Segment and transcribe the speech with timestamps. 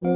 [0.00, 0.08] Aku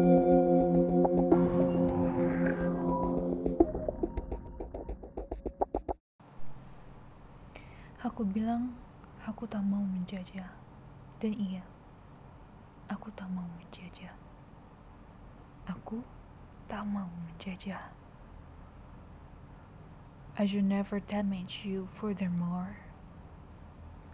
[8.24, 8.72] bilang
[9.28, 10.48] aku tak mau menjajah.
[11.20, 11.60] Dan iya,
[12.88, 14.16] aku tak mau menjajah.
[15.68, 16.00] Aku
[16.64, 17.92] tak mau menjajah.
[20.40, 22.80] I should never damage you furthermore.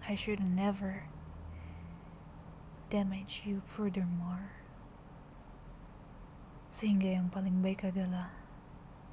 [0.02, 1.06] I should never
[2.90, 4.59] damage you furthermore.
[6.70, 8.30] Sehingga yang paling baik adalah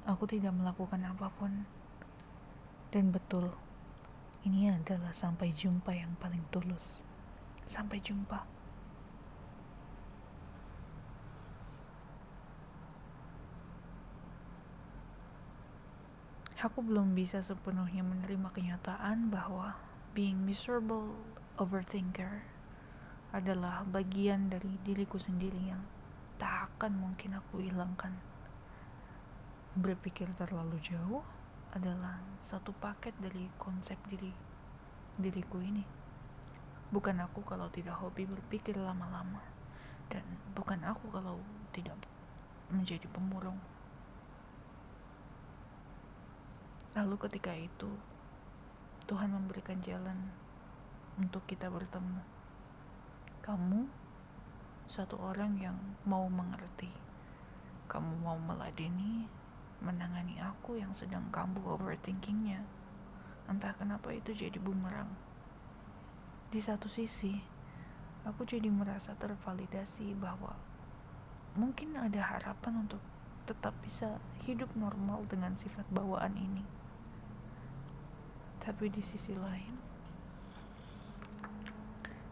[0.06, 1.66] aku tidak melakukan apa pun.
[2.94, 3.50] Dan betul,
[4.46, 7.02] ini adalah sampai jumpa yang paling tulus.
[7.66, 8.46] Sampai jumpa.
[16.58, 19.78] Aku belum bisa sepenuhnya menerima kenyataan bahwa
[20.10, 21.14] being miserable
[21.54, 22.42] overthinker
[23.30, 25.82] adalah bagian dari diriku sendiri yang
[26.38, 28.14] tak akan mungkin aku hilangkan.
[29.74, 31.26] Berpikir terlalu jauh
[31.74, 34.30] adalah satu paket dari konsep diri
[35.18, 35.82] diriku ini.
[36.88, 39.42] Bukan aku kalau tidak hobi berpikir lama-lama
[40.08, 40.24] dan
[40.56, 41.36] bukan aku kalau
[41.74, 41.98] tidak
[42.72, 43.60] menjadi pemurung.
[46.96, 47.90] Lalu ketika itu,
[49.04, 50.16] Tuhan memberikan jalan
[51.20, 52.24] untuk kita bertemu.
[53.44, 54.07] Kamu
[54.88, 55.76] satu orang yang
[56.08, 56.88] mau mengerti.
[57.92, 59.28] Kamu mau meladeni,
[59.84, 62.64] menangani aku yang sedang kambuh overthinkingnya.
[63.52, 65.12] Entah kenapa itu jadi bumerang.
[66.48, 67.36] Di satu sisi,
[68.24, 70.56] aku jadi merasa tervalidasi bahwa
[71.52, 73.04] mungkin ada harapan untuk
[73.44, 74.16] tetap bisa
[74.48, 76.64] hidup normal dengan sifat bawaan ini.
[78.56, 79.76] Tapi di sisi lain,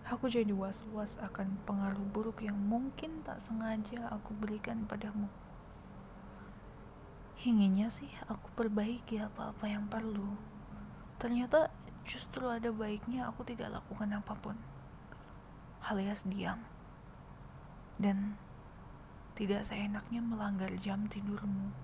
[0.06, 5.26] aku jadi was-was akan pengaruh buruk yang mungkin tak sengaja aku berikan padamu.
[7.42, 10.38] Inginnya sih aku perbaiki apa-apa yang perlu.
[11.18, 11.74] Ternyata
[12.06, 14.54] justru ada baiknya aku tidak lakukan apa pun.
[15.82, 16.62] Alias diam.
[17.98, 18.38] Dan
[19.34, 21.74] tidak seenaknya melanggar jam tidurmu,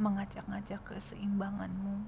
[0.00, 2.06] mengacak-ngacak keseimbanganmu,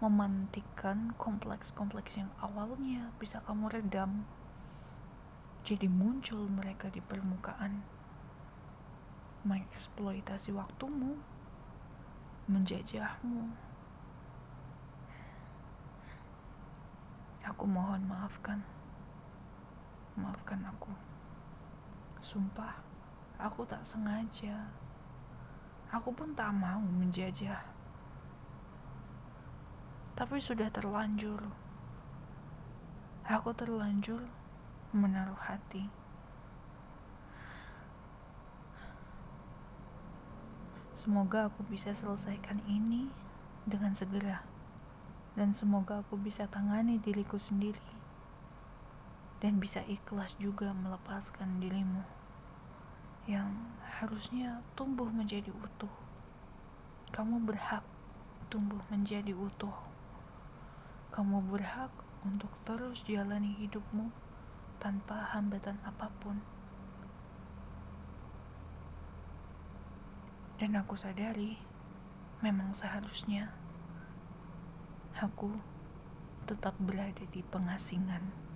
[0.00, 4.24] memantikan kompleks-kompleks yang awalnya bisa kamu redam.
[5.60, 7.84] Jadi muncul mereka di permukaan.
[9.44, 11.20] Mengeksploitasi waktumu,
[12.48, 13.52] menjajahmu.
[17.44, 18.64] Aku mohon maafkan.
[20.16, 20.96] Maafkan aku.
[22.24, 22.80] Sumpah,
[23.36, 24.64] aku tak sengaja.
[25.92, 27.79] Aku pun tak mau menjajah
[30.20, 31.40] tapi sudah terlanjur.
[33.24, 34.20] Aku terlanjur
[34.92, 35.88] menaruh hati.
[40.92, 43.08] Semoga aku bisa selesaikan ini
[43.64, 44.44] dengan segera,
[45.40, 47.80] dan semoga aku bisa tangani diriku sendiri,
[49.40, 52.04] dan bisa ikhlas juga melepaskan dirimu
[53.24, 53.56] yang
[53.96, 55.96] harusnya tumbuh menjadi utuh.
[57.08, 57.88] Kamu berhak
[58.52, 59.89] tumbuh menjadi utuh.
[61.10, 61.90] Kamu berhak
[62.22, 64.14] untuk terus jalani hidupmu
[64.78, 66.38] tanpa hambatan apa pun.
[70.60, 71.56] Dan aku sadari,
[72.44, 73.50] memang seharusnya
[75.16, 75.50] aku
[76.46, 78.49] tetap berada di pengasingan.